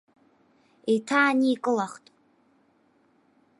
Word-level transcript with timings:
Еиҭааникылахт. 0.91 2.05